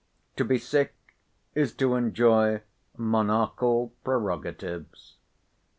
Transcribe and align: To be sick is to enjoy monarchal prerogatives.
To 0.37 0.43
be 0.43 0.57
sick 0.57 0.95
is 1.53 1.73
to 1.75 1.93
enjoy 1.93 2.63
monarchal 2.97 3.91
prerogatives. 4.03 5.17